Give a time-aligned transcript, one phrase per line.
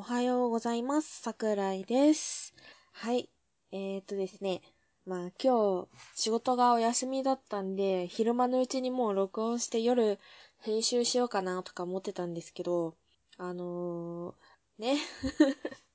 [0.00, 1.20] おはようございます。
[1.20, 2.54] 桜井です。
[2.90, 3.28] はい。
[3.70, 4.62] えー、っとですね。
[5.04, 10.18] まあ今日仕事がお休みだったんで、昼間のうちにもう録音して夜
[10.62, 12.94] 編集しようかなとか思ってたんですけど、
[13.36, 14.96] あのー、ね。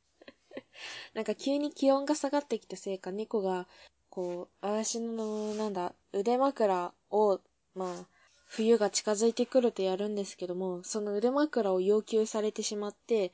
[1.16, 3.68] なんか急に気温が下がってきたせいか猫が、
[4.12, 7.40] こう、私の、なんだ、腕枕を、
[7.74, 8.06] まあ、
[8.46, 13.34] 冬が近づいてくるとやるんですけども、その腕枕を要求されてしまって、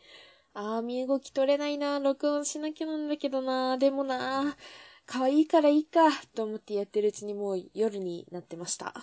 [0.53, 4.55] あー、身動き取れないな、録音しなきゃなんだけどな、でもな、
[5.05, 8.93] 可愛いからいいか、と思ってやってるうちにもう夜になってました。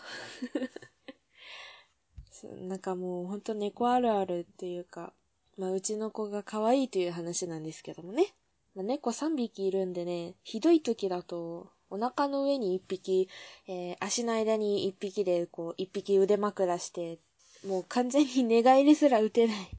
[2.69, 5.13] なんかもうほんと猫あるあるっていうか、
[5.57, 8.35] まあうちの子が可愛いという話なんですけどもね。
[8.75, 13.29] まあ、猫3匹いるんでね、ひどい時だと、お腹の上に1匹、
[13.67, 17.19] えー、足の間に1匹で、こう、1匹腕枕して、
[17.67, 19.79] もう完全に寝返りすら打てない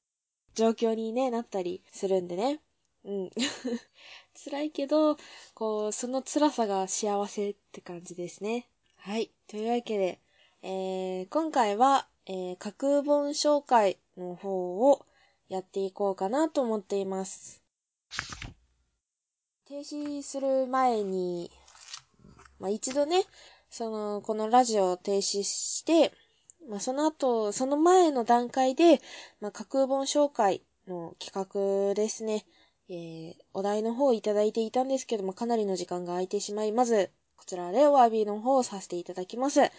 [0.59, 2.59] 状況にね、なったりするんでね。
[3.05, 3.29] うん。
[4.43, 5.15] 辛いけど、
[5.53, 8.67] こう、その辛さが幸せって感じですね。
[8.97, 9.31] はい。
[9.47, 10.19] というわけで、
[10.61, 15.05] えー、今回は、えー、架空本紹介の方を
[15.47, 17.63] やっていこうかなと思っています。
[19.65, 21.51] 停止する前に、
[22.59, 23.23] まあ、一度ね、
[23.69, 26.11] その、このラジオを停止して、
[26.67, 29.01] まあ、その後、その前の段階で、
[29.39, 31.49] まあ、架空本紹介の企
[31.89, 32.45] 画ですね。
[32.89, 39.61] えー、お題の方をいただいていたんですけども、かなりの時間が空いてしまい、まず、こちらでお詫びの方をさせていただきます。
[39.61, 39.71] え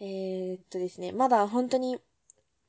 [0.00, 1.98] ー、っとですね、まだ本当に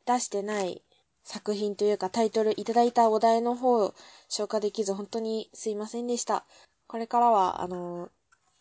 [0.05, 0.83] 出してない
[1.23, 3.95] 作品というかタイトルいただいたお題の方を
[4.29, 6.45] 消化できず本当にすいませんでした。
[6.87, 8.09] これからは、あの、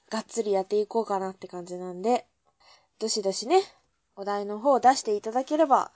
[0.08, 2.26] がっつりやっていこうかなって感じなんで、
[2.98, 3.60] どしどしね、
[4.16, 5.90] お題の方を出していただければ、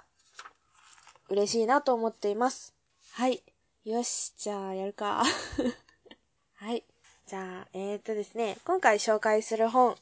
[1.29, 2.75] 嬉しいなと思っています。
[3.13, 3.43] はい。
[3.85, 5.25] よし、じゃあ、やるか。
[6.55, 6.85] はい。
[7.27, 9.97] じゃあ、えー、っとですね、今回紹介する本、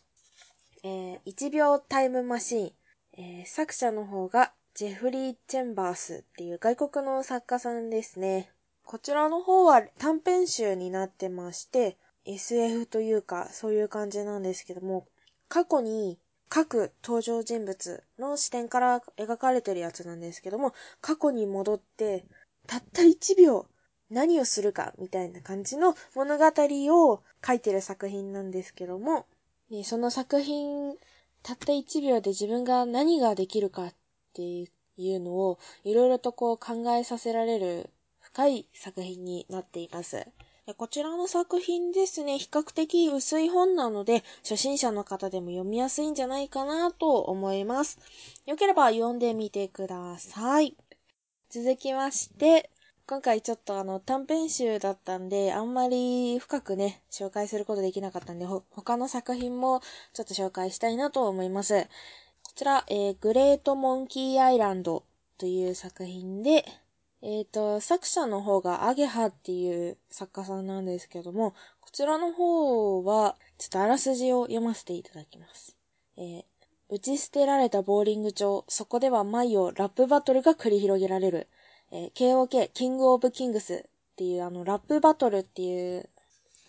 [0.82, 2.72] えー、1秒タイムマシーン、
[3.14, 8.50] えー、作者の方が、ジェフリー・チェンバースっていう外国の作家さんですね。
[8.84, 15.06] こちらの方は短編集になってまして、SF というか、そういう感じなんですけども、
[15.48, 16.18] 過去に
[16.54, 22.24] 各登場人物の視点から描かれてるやつなんですけども、過去に戻って、
[22.68, 23.66] たった1秒
[24.08, 29.26] 何をするかみたいな感じの物語を書いてる作品なんですけども、
[29.82, 30.94] その作品、
[31.42, 33.94] たった1秒で自分が何ができるかっ
[34.32, 34.68] てい
[35.16, 37.90] うのをいろいろとこう考えさせられる
[38.20, 40.24] 深い作品になっています。
[40.72, 47.98] こちらの作品ですね、比較的薄い本なので、初心者の方でも読みやすいんじゃないかなと思います。
[48.46, 50.74] よければ読んでみてください。
[51.50, 52.70] 続きまして、
[53.06, 59.82] 今回ちょっとあの短編集だったんで、あんまり深くね、紹介することできなかったんで、他の作品も
[60.14, 61.84] ちょっと紹介したいなと思います。
[62.42, 65.04] こちら、えー、グレートモンキーアイランド
[65.36, 66.64] という作品で、
[67.26, 75.74] えっ、ー、と、作者の方がアゲハっていう作家さんなんですけども、こちらの方は、ちょっとあらすじを読ませていただきます。
[76.18, 76.44] えー、
[76.90, 81.48] 打ち捨てられたボーリング場、そこでは毎夜ラップバトルが繰り広げられる。
[81.92, 86.10] えー、KOK、キングオブキングスっていうあの、ラップバトルっていう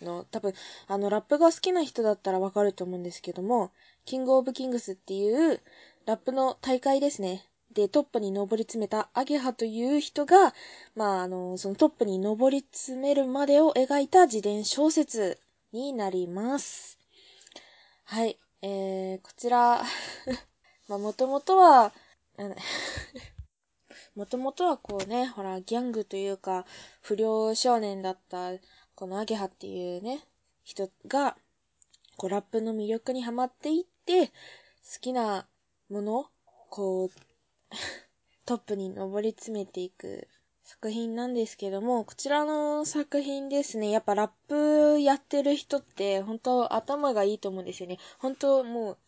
[0.00, 0.54] の、多分、
[0.86, 3.72] あの、ラップが好きな人だったらわかると思うんですけども、
[4.06, 5.60] キングオブキングスっていう
[6.06, 7.46] ラップの大会ですね。
[7.72, 10.54] でトップに上り詰めたアゲハという人が、
[10.94, 15.38] まあ、あの、そのトップに上り詰めるまでを描いた自伝小説
[15.72, 16.98] になります。
[18.04, 18.38] はい。
[18.62, 19.84] えー、こちら
[20.88, 21.92] まあ、もともとは、
[24.14, 26.64] もともとはこうね、ほら、ギャングというか、
[27.02, 28.52] 不良少年だった、
[28.94, 30.24] このアゲハっていうね、
[30.64, 31.36] 人が、
[32.16, 34.32] こう、ラップの魅力にハマっていって、好
[35.00, 35.46] きな
[35.90, 36.30] もの、
[36.70, 37.25] こう、
[38.46, 40.28] トップに上り詰めていく
[40.62, 47.98] 作品なんですけども、こちらの作品ですね、やっぱラップやってる人って本当頭がいいと思うんですよね。
[48.18, 48.98] 本当もう、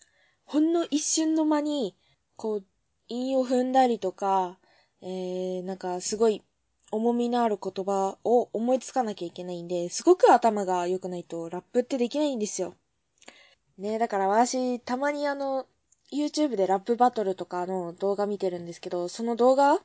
[0.44, 1.96] ほんの一瞬の間に、
[2.37, 2.64] こう、
[3.08, 4.58] 韻を踏んだりとか、
[5.02, 6.43] えー、なんかすごい
[6.90, 12.76] 重みのある言葉を思いつかなきゃいけないんで、すごく頭が良くないとラップってできないんですよ。
[13.78, 15.66] ねだから私、たまにあの、
[16.12, 19.81] YouTube でラップバトルとかの動画見てるんですけど、その動画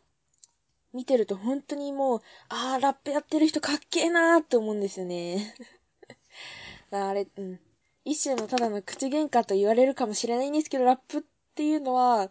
[0.93, 5.55] 見てると本当にもう、あー、ラップやってる人かっけえなーって思うんですよね。
[6.91, 7.59] あれ、うん。
[8.05, 11.21] 一種のただの口喧嘩と言われるかもしれないんですけど、ラップっ
[11.55, 12.29] ていうのは、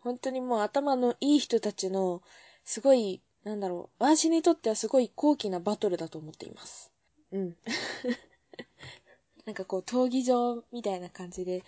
[0.00, 2.22] 本当にもう頭のいい人たちの、
[2.64, 6.90] すごい、なんだろう、私にとってはすごい高貴なバトルだと思っています。
[7.32, 7.56] うん。
[9.46, 11.62] なんかこう、闘技場みたいな感じで、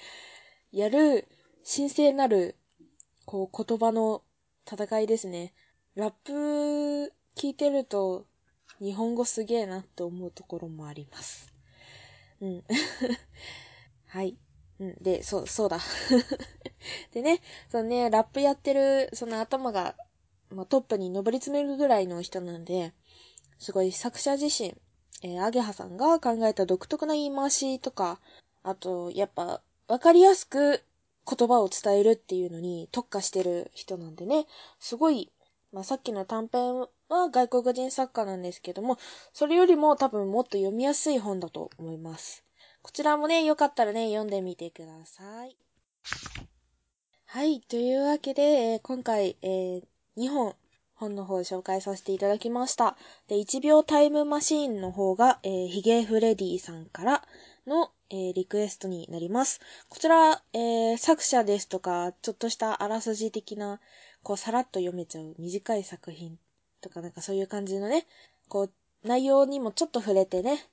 [0.73, 1.27] やる、
[1.71, 2.57] 神聖なる、
[3.27, 4.23] こう、言葉の
[4.67, 5.53] 戦いですね。
[5.97, 8.25] ラップ聞いてると、
[8.81, 11.53] 日本語すげえなって思うところもあります。
[12.41, 12.65] うん。
[14.09, 14.39] はい。
[14.81, 14.97] うん。
[15.03, 15.79] で、そう、そうだ。
[17.13, 19.95] でね、そのね、ラップやってる、その頭が、
[20.49, 22.95] まあ、トップに上り詰めるぐらいの人なんで、
[23.59, 24.75] すごい作者自身、
[25.23, 28.23] えー、アゲハさんが考えた独特な言い回しとか、
[28.63, 30.83] あと、やっぱ、わかりやすく
[31.29, 34.47] 言葉を伝えるっていうのに特化してる人なんでね、
[34.79, 35.31] すごい、
[35.73, 38.99] まあ、さっきの短編は外国人作家なんですけども、
[39.33, 42.45] それよりも多分もっと読みやすい本だと思います。
[42.83, 45.57] こちらもね、よかったらね、読んでみてください。
[47.27, 49.83] はい、というわけで、えー、今回、えー、
[50.17, 50.55] 2本
[50.99, 52.97] 本の方を紹介させていただきました。
[53.29, 57.23] で、1秒タイムマシーンの方が、えー、ヒゲフレディさんから
[57.67, 59.61] の、えー、リクエストになります。
[59.89, 63.81] こちら、えー、作者ですとか、ちょっとしたあらすじ的な、
[64.23, 66.39] こう、さらっと読めちゃう短い作品
[66.81, 68.07] とか、なんかそういう感じのね、
[68.49, 68.73] こう、
[69.07, 70.67] 内容にもちょっと触れてね、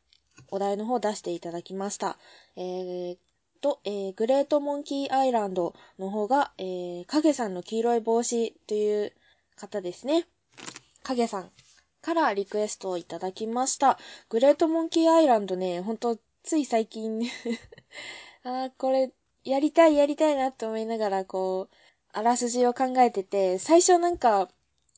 [0.50, 2.18] お題の方を出していただきました。
[2.56, 3.18] えー、
[3.62, 9.14] と、えー、グレートモンキーアイランドの方が、えー、影さんの黄色い帽子という
[9.56, 10.28] 方ですね。
[11.04, 11.52] 影さん
[12.02, 13.98] からリクエストをいただきました。
[14.30, 17.20] グレートモンキーアイランドね、ほんと、つい最近
[18.44, 19.12] あー、これ、
[19.44, 21.76] やりたいやりたいなって思いながら、こう、
[22.14, 24.50] あらすじを考えてて、最初なんか、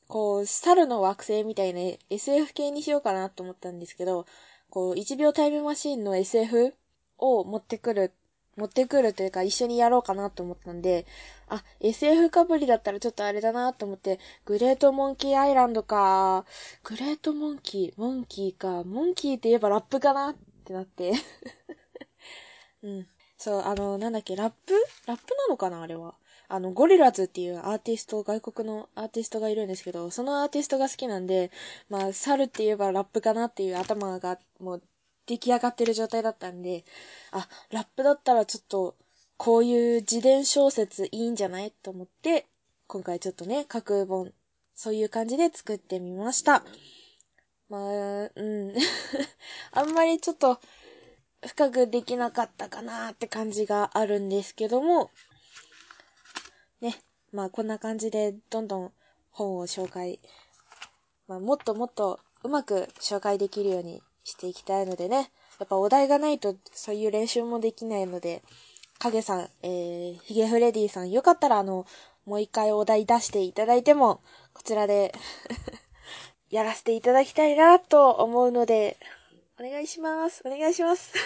[0.06, 4.26] こう、猿の惑星みたいな SF 系にしようかなと思ったんですけど、
[4.70, 6.74] こう、1秒タイムマシンの SF
[7.16, 8.12] を持ってくる
[8.58, 11.06] 持ってくるというか一緒にやろうかなと思ったんで、
[11.48, 16.44] あ、SF かぶりだったらちょっとあれだなと思って、グレートモンキーアイランドか、
[16.84, 20.34] グレートモンキー、モンキーか、モンキーって言えばラップかなっ
[20.64, 21.12] てなって
[22.82, 23.06] うん。
[23.36, 24.74] そう、あの、なんだっけ、ラップ？
[25.06, 26.14] ラップなのかなあれは？
[26.48, 31.50] あの、ゴリラズっていうアーティスト、外国のアーティストがいるんですけど、そのアーティストが好きなんで、
[31.88, 34.82] まあ、猿って言えばラップかなっていう頭が、もう、
[35.28, 36.84] 出来上がってる状態だったんで、
[37.30, 38.96] あ、ラップだったらちょっと、
[39.36, 42.46] こういう自伝小説いいんじゃないと思って、
[42.86, 44.32] 今回ちょっとね、架空本、
[44.74, 46.64] そういう感じで作ってみました。
[47.68, 48.74] まあ、うん。
[49.72, 50.58] あんまりちょっと、
[51.46, 55.10] 深くできなかったかなって感じがあるんですけども、
[56.80, 57.00] ね、
[57.32, 58.92] まあこんな感じでどんどん
[59.30, 60.18] 本を紹介、
[61.28, 65.30] まあもっともっとうまく紹介できるようにしていきたいのでね。
[65.58, 68.42] やっぱお題がないとそういう練習もできないので、
[68.98, 71.86] 影さん、えー、ヒゲフレディさん、よかったらあの、
[72.26, 74.20] もう一回お題出していただいても、
[74.52, 75.14] こちらで
[76.50, 78.98] やらせていただきたいなと思うので、
[79.58, 80.42] お願いします。
[80.44, 81.12] お願いします。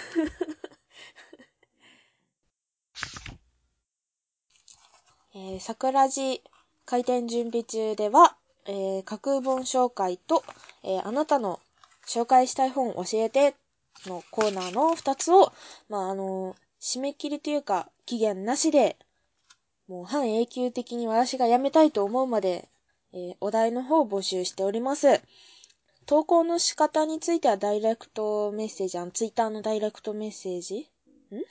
[5.34, 6.40] えー、桜寺
[6.84, 10.44] 開店準備中では、えー、架空本紹介と、
[10.82, 11.60] えー、あなたの
[12.06, 13.54] 紹介したい本教えて
[14.06, 15.52] のコーナーの2つを、
[15.88, 18.96] まあ、あの、締め切りというか、期限なしで、
[19.88, 22.68] もう半永久的に私が辞めたいと思うまで、
[23.12, 25.20] えー、お題の方を募集しております。
[26.06, 30.80] 投稿の仕方についてはダイレクトメッセージ、あの、ツイッターのダイレクトメッセージ？
[30.80, 31.42] ん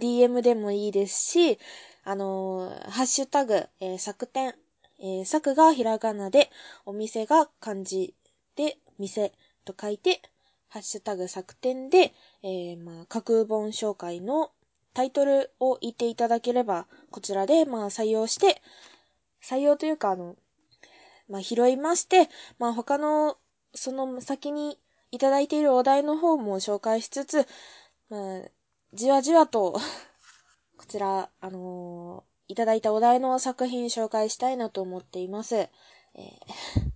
[0.02, 1.58] ?DM でもいいですし、
[2.02, 4.54] あのー、ハッシュタグ、えー、作店、
[4.98, 6.50] えー、作がひらがなで、
[6.84, 8.14] お店が漢字
[8.56, 9.32] で、店
[9.64, 10.22] と書いて、
[10.68, 12.12] ハッシュタグ作展で、
[12.42, 14.52] えー、まあ、架空本紹介の
[14.94, 18.62] タイトルを言っていただければ、こちらで、まあ、採用して、
[19.42, 20.36] 採用というか、あの、
[21.28, 23.36] まあ、拾いまして、まあ、他の、
[23.74, 24.78] その先に
[25.10, 27.46] いただいているお題の方も紹介しつつ、
[28.08, 28.42] まあ、
[28.92, 29.78] じわじわと
[30.76, 35.56] こちら、あのー、いただいたお題の作品紹介したいなと思っています。
[35.56, 36.89] えー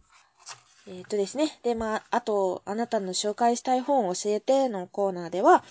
[0.87, 1.59] えっ、とですね。
[1.63, 5.65] で、まあ、あと、あなたの紹介したい本を教えてのコーナーでは、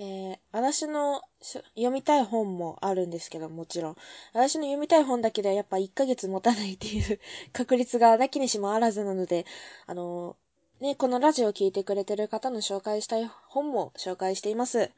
[0.00, 3.96] ー、私の読みたい本もあるんですけど、もちろん。
[4.32, 7.18] 私の読みたい本だけではやっぱ1ヶ月持たないっていう
[7.52, 9.44] 確率がなきにしもあらずなので、
[9.86, 14.92] あのー、ね、このラジオを聞いてくれてる方の紹介したい本も紹介しています。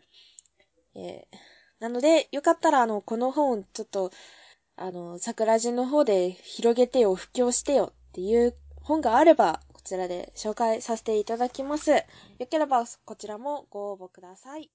[0.95, 1.37] えー、
[1.81, 4.11] なので、よかったらあの、この本ちょっと、
[4.77, 11.91] あの、桜地の方で広げてよ、布教してよっていう本があれば、こちらで紹介させていただきます。
[11.91, 12.05] よ
[12.49, 14.71] ければ、こちらもご応募ください。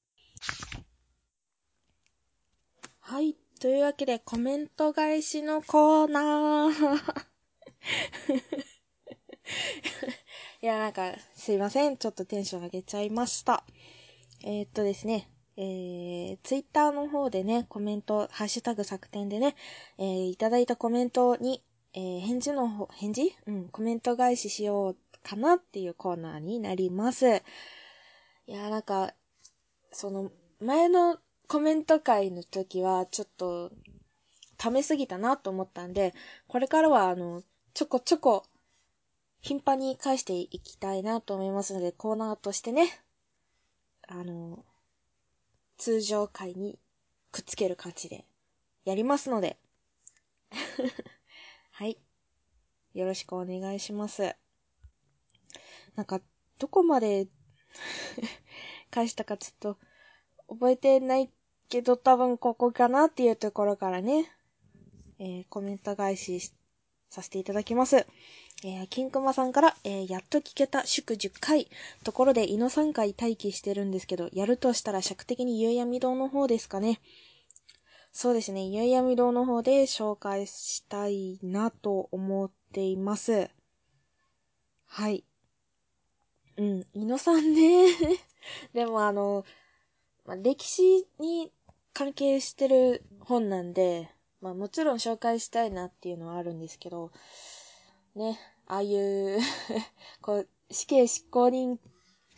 [3.00, 3.36] はい。
[3.60, 7.16] というわけで、コメント返しのコーナー。
[10.62, 11.98] いや、なんか、すいません。
[11.98, 13.64] ちょっとテンション上げちゃいました。
[14.44, 15.30] えー、っとですね。
[15.58, 19.56] えー、ツイッターの方でね、コメント、ハッシュタグ作典でね、
[19.98, 21.64] えー、いただいたコメントに、
[21.96, 23.34] えー、返事の方、返事？
[23.48, 27.42] うん、コメント返ししようかなっていうコーナーになります。
[28.48, 29.14] いや、なんか、
[29.92, 33.72] その、前のコメント会の時は、ちょっと、
[34.58, 36.14] 溜めすぎたなと思ったんで、
[36.48, 38.44] これからは、あの、ちょこちょこ、
[39.42, 42.90] 頻繁に返していきたいなと思いますので、コーナーとしてね、
[44.08, 44.66] あの、
[45.78, 46.80] 通常回に
[47.32, 48.26] くっつける感じで
[48.86, 49.58] やりますので
[51.78, 51.98] はい。
[52.94, 54.34] よろしくお願いします。
[55.98, 56.22] なんか、
[56.58, 57.28] どこまで
[58.92, 59.78] 返したかちょっと
[60.48, 61.30] 覚えてない
[61.68, 64.32] けど多分ここかなっていうところからね、
[65.20, 66.54] えー、コメント返し
[67.10, 68.08] させていただきます。
[68.64, 71.70] えー、金熊さんから、えー、やっと聞けた祝10回。
[72.06, 77.02] ところで、胃の3回待機してるんですけど、やるとしたら尺的に夕闇堂の方ですかね。
[78.18, 83.50] そうですね、夕闇堂の方で紹介したいなと思っています。
[84.86, 85.26] はい。
[86.56, 87.88] うん、井野さんね。
[88.74, 89.44] でもあの、
[90.24, 91.52] ま、歴史に
[91.92, 97.12] 関係してる本なんで、まあもちろん紹介したいなっていうのはあるんですけど、
[98.16, 99.40] ね、ああいう
[100.24, 101.82] こう、死刑執行人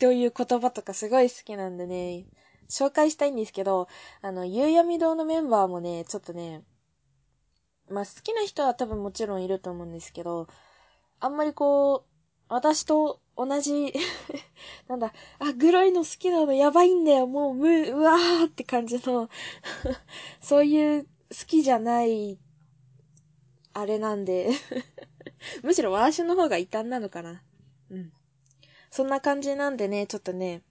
[0.00, 2.26] という言葉とかすごい好きなんでね、
[2.68, 3.88] 紹介したいんですけど、
[4.20, 6.62] あの、夕闇堂のメンバーもね、ちょっとね、
[7.90, 10.46] まあ好きな人は多分もちろんいると思うんですけど、
[11.20, 12.08] あんまりこう、
[12.48, 13.92] 私と同じ
[14.88, 19.28] なんだ、あ、グロいの好きなのやばいんだよ、もう、む、うわーって感じの
[20.40, 21.08] そういう好
[21.46, 22.38] きじゃない、
[23.74, 24.50] あれなんで
[25.62, 27.42] むしろワーシュの方が異端なのかな。
[27.90, 28.12] うん。
[28.90, 30.62] そんな感じなんでね、ちょっとね、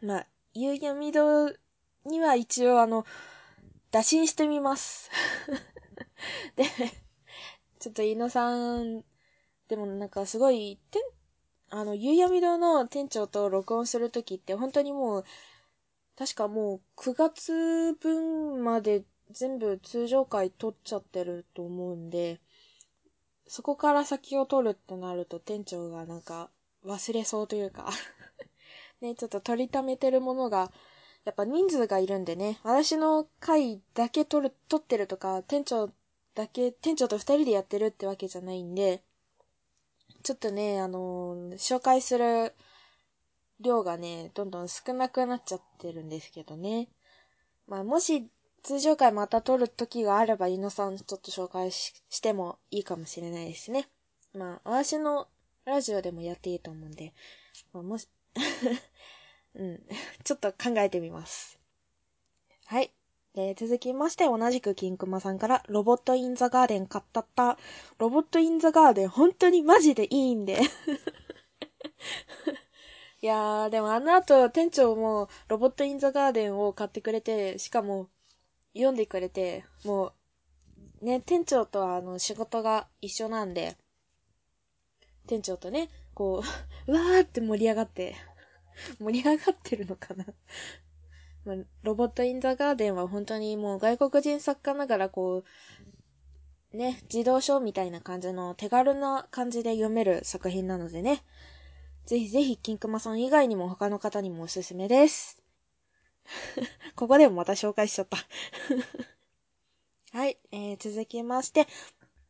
[0.00, 0.26] まあ、
[0.58, 1.52] 夕闇堂
[2.06, 3.04] には一応あの、
[3.90, 5.10] 打診してみます。
[6.56, 6.64] で、
[7.78, 9.04] ちょっと井野さん
[9.68, 11.02] でもなんかすごい、てん、
[11.68, 15.24] あの、夕闇堂の店長と録音するときって本当にもう、
[16.16, 22.40] 確かもう9月分まで全部通常回撮っちゃってると思うんで、
[23.46, 26.50] そこから先を撮るってなると店長がなんか
[26.82, 27.90] 忘れそうというか。
[29.00, 30.72] ね、ちょっと取りためてるものが、
[31.24, 35.90] やっぱ人数がいるんでね、私の回だけ撮る、撮ってるとか、店長
[36.34, 39.02] だけ、店長と二人でやってるってわけじゃないんで、
[40.22, 42.54] ちょっとね、あのー、紹介する
[43.60, 46.88] 量がね、どんどん少なくなっちゃってるんですけどね。
[47.66, 48.28] まあ、もし、
[48.62, 53.88] 通常回また撮る時があれば、井野さんちょっと紹介してもいいかもしれないですね。
[54.34, 55.28] まあ、私の
[55.64, 57.14] ラジオでもやっていいと思うんで、
[57.72, 58.08] まあ、もし、
[59.54, 59.82] うん、
[60.24, 61.58] ちょっと考えてみます。
[62.66, 62.92] はい。
[63.38, 67.58] えー、続きまして、同じく金熊さんから、ロボットインザガーデン買ったった。
[67.98, 70.58] ロボットインザガーデン、本当にマジでいいんで。
[73.22, 78.08] いやー、でもあの後、店長も、ロボットインザガーデンを買ってくれて、しかも、
[78.74, 80.12] 読んでくれて、も
[81.00, 83.76] う、ね、店長とはあの、仕事が一緒なんで、
[85.26, 86.42] 店長とね、こ
[86.86, 88.16] う、 うわーって盛り上がって、
[88.98, 90.24] 盛り上がってるのかな。
[91.44, 95.44] まあ、ロボット・イン・ザ・ガーデンは本当にもう外国人作家ながらこ
[96.72, 101.22] う、ね、児童書みたいな感じの手軽な感じで読める作品なのでね、
[102.06, 105.42] ぜひぜひ、金熊さん以外にも他の方にもおすすめです。
[106.94, 108.18] ここでもまた紹介しちゃった。
[110.12, 111.66] はい、えー、続きまして、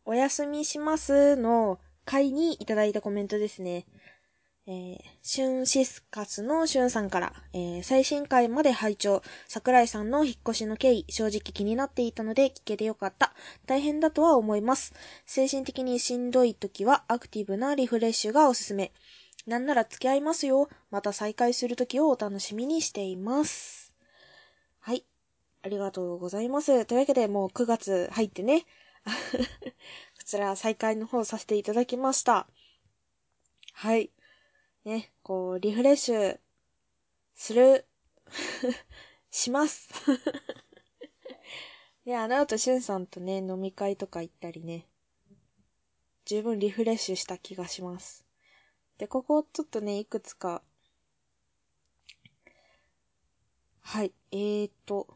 [0.05, 3.85] お休みしますの回にいただいたコメントですね。
[4.69, 13.33] えー、シュンシスカスのシュンさんから、えー、最新回まで拝聴桜井さんの引っ越しの経緯、正直気になっていたので聞けてよかった。
[13.67, 14.95] 大変だとは思います。
[15.25, 18.93] 精神的にしんどい時はアクティブなリフレッシュがおすすめ。
[19.47, 20.69] なんなら付き合いますよ。
[20.91, 23.93] また再会する時をお楽しみにしています。
[24.81, 25.05] はい。
[25.63, 26.87] ありがとうございます。
[26.87, 28.65] というわけでもう9月入ってね。
[30.27, 32.49] こちら再開の方させていただきました。
[33.73, 34.11] はい。
[34.85, 36.41] ね、こう、リフレッシュ、
[37.37, 37.87] する、
[39.31, 39.89] します。
[42.05, 44.89] で、 あの後、しゅんさんとね、飲み会とか行ったりね、
[46.25, 48.25] 十分リフレッシュした気がします。
[48.99, 50.61] で、ここちょっとね、いくつか、
[53.81, 55.07] はい、えーと、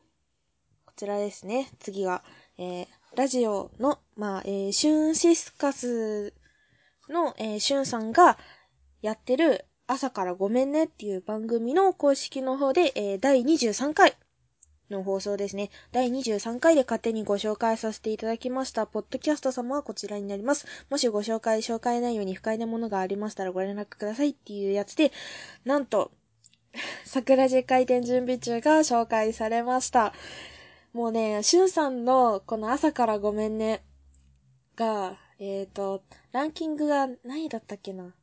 [0.87, 2.23] こちらですね、次が、
[2.59, 6.35] えー、ラジオの、まあ、えー、シュンシスカス
[7.09, 8.37] の、えー、しゅんさんが
[9.01, 14.19] やってる朝からごめんねっていう番組の公式の方で、えー、第23回
[14.91, 15.71] の放送ですね。
[15.91, 20.67] 第23回で勝手にご紹介させていただきました、ポッドキャスト様はこちらになります。
[20.91, 25.13] もしご紹介、紹介内容に不快なものがありましたらご連絡くださいっていうやつで、
[25.65, 26.11] なんと、
[27.07, 30.13] 桜地開店準備中が紹介されました。
[30.93, 33.83] もうね、しゅんさんのこの朝からごめんね
[34.81, 38.15] が、えっ、ー、と、ランキングが何位だったっけな？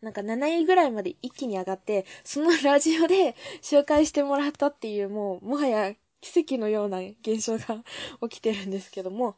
[0.00, 7.82] なんか7位ぐらいまで一気に上がって、そのラジオで 紹介してもらったっていう、もう、もはや奇跡のような現象が
[8.28, 9.34] 起きてるんですけども、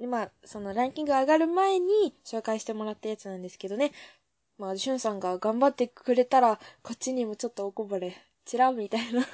[0.00, 3.92] まあ、そのランキング上がる前に紹介してもらったやつなんですけどね、
[4.58, 9.24] まあ、しゅんさんが頑張ってくれたら、こっちにもちょっとおこぼれ、ちらみたいな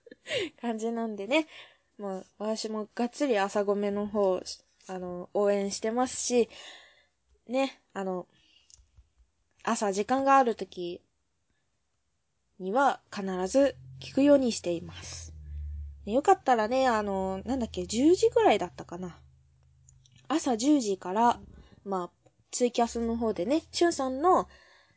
[0.62, 1.46] 感じなんでね、
[1.98, 4.40] まあ、私もがっつり朝ごめの方、
[4.90, 6.48] あの、応援してますし、
[7.46, 8.26] ね、あの、
[9.62, 11.00] 朝時間がある時
[12.58, 15.32] には必ず聞くようにしています。
[16.06, 19.20] よかったらね、あの、なんだっけ、10時ぐらいだったかな。
[20.26, 21.38] 朝10時から、
[21.84, 24.48] まあ、ツイキャスの方でね、しゅんさんの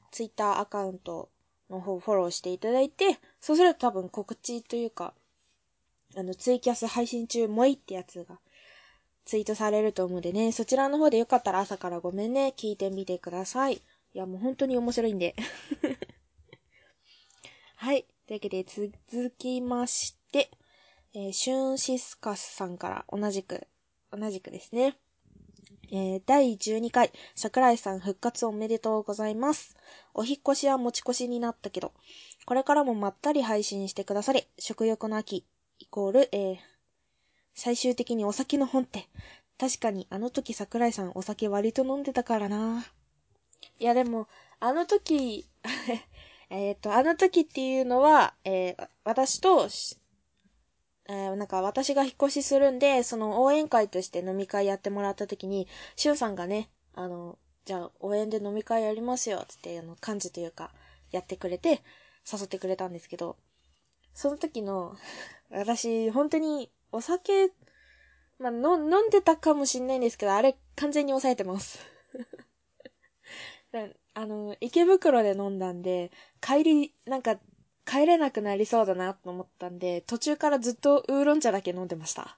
[0.09, 1.29] ツイッターアカウント
[1.69, 5.13] の方フォローしていただいて、そうすると多分告知というか、
[6.15, 8.39] あの、ツイキャス配信中もいってやつが
[9.25, 13.75] ツイートされると思うんでね、そちらの方でよかったら朝からごめんね、聞いてみてください。
[13.75, 13.81] い
[14.13, 15.35] や、もう本当に面白いんで。
[17.77, 18.05] はい。
[18.27, 20.49] というわけで、続きまして、
[21.13, 23.67] えー、シュンシスカスさんから同じく、
[24.11, 24.97] 同じくですね。
[25.91, 29.77] えー、第12回、桜井さん復活おめでとうございます。
[30.13, 31.93] お引越しは持ち越しになったけど、
[32.45, 35.45] これからもまったり配信してくださり、食欲の秋、
[35.79, 36.57] イコール、えー、
[37.53, 39.07] 最終的にお酒の本って、
[39.57, 42.85] 確かにあの時桜井さんお酒割と飲んでたからな。
[43.79, 44.27] いやでも、
[44.59, 45.47] あの時
[46.49, 49.67] えっと、あの時っていうのは、えー、私と、
[51.07, 60.71] えー、なんか私が引っ越しするんで、その応援会として飲み会やってもらった時に、しゅんさんがね、あの、じゃあ応援で飲み会やりますよ、つって、あの、幹事というか、
[61.11, 61.81] やってくれて、
[62.31, 63.37] 誘ってくれたんですけど、
[64.13, 64.95] その時の、
[65.49, 67.49] 私、本当に、お酒、
[68.39, 71.79] まあ、の、飲んでたかもしんないんですけど、あれ、完全に抑えてます。
[74.13, 77.37] あの、池袋で飲んだんで、帰り、なんか、
[77.85, 82.37] 帰れなくなりそうだなと思ったんで、途中からずっとウーロン茶だけ飲んでました。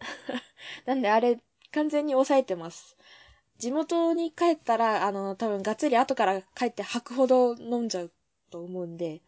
[0.86, 1.40] なんであれ、
[1.72, 2.96] 完全に抑えてます。
[3.58, 8.12] 地元に帰ったら、あの、多分がっつり後から帰って吐くほど飲んじゃう
[8.50, 9.22] と思うんで、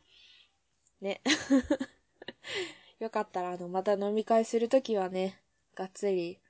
[1.01, 1.21] ね。
[2.99, 5.41] よかったら、あの、また飲み会するときはね、
[5.75, 6.41] がっつり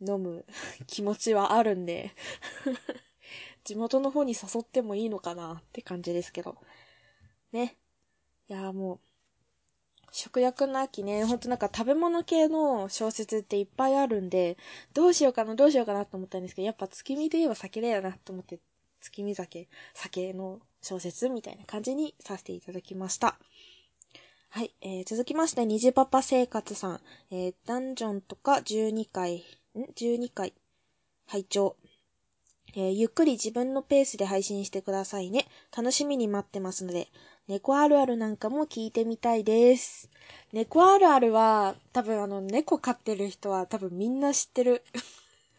[0.00, 0.44] 飲む
[0.86, 2.10] 気持ちはあるんで
[3.62, 6.56] 地元の方に誘ってもいいのかなって感じですけど。
[7.52, 7.76] ね。
[8.48, 9.00] いやもう、
[10.12, 14.56] 食欲の秋ね、ほんとなんか食べ物系の小説っていっぱいあるんで、
[14.92, 18.58] どうしようかな、どうしようかなと思ったんですけど、やっぱ月見で言えば酒だよなと思って、
[19.00, 23.38] 月見酒、酒の小説みたいな感じにさせていただきました。
[24.52, 29.44] はい、えー、続きまして、虹パパ生活さん、えー、ダンジョンとか12回、
[29.78, 30.54] ん ?12 回、
[31.28, 31.76] 拝聴
[32.74, 35.46] えー、ゆっくり自分のペースで配信してくださいね。
[35.76, 37.06] 楽しみに待ってますので、
[37.46, 40.10] 猫あるあるなんかも聞いてみたいです。
[40.52, 44.82] 猫あるあるは、多分あの、猫飼ってる人は多分みんな知ってる。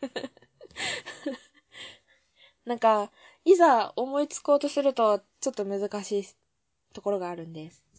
[2.66, 3.10] なんか、
[3.46, 6.26] いざ思いつこうとすると、ちょっと難しい
[6.92, 7.91] ところがあるんです。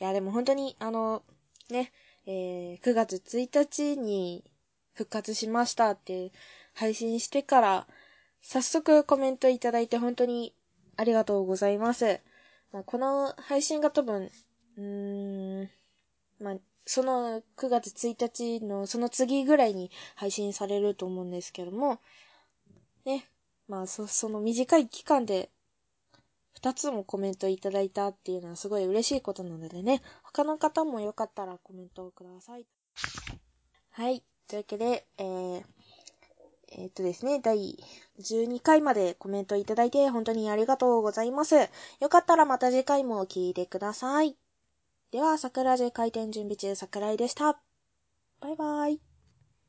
[0.00, 1.22] いや、でも本当に、あの、
[1.70, 1.92] ね、
[2.26, 4.44] えー、9月1日に
[4.92, 6.32] 復活しましたって
[6.74, 7.86] 配信してから、
[8.42, 10.54] 早速コメントいただいて本当に
[10.96, 12.20] ありがとうございます。
[12.72, 14.30] まあ、この配信が多分、
[14.76, 15.70] うーん、
[16.40, 22.00] まあ、その9月1日のその次ぐらいに配信されると思うんですけども、
[23.04, 23.26] ね、
[23.68, 25.50] まあ、そ、その短い期間で
[26.56, 32.64] 二つもコメントいただいたっていうのはすごい嬉しいことなのでね、他の方もよかったらコメントをください。
[33.90, 34.22] はい。
[34.48, 35.62] というわけで、えー、
[36.72, 37.76] えー、っとですね、第
[38.18, 41.56] 12回までコメントいただいて本当にありがとうございます。
[42.00, 44.34] よかったらまた次回も聞いてください。
[45.10, 47.60] では、桜樹開店準備中桜井でした。
[48.40, 49.15] バイバイ。